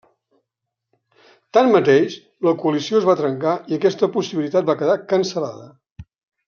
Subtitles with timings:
[1.57, 2.17] Tanmateix,
[2.49, 5.73] la coalició es va trencar i aquesta possibilitat va quedar cancel·lada.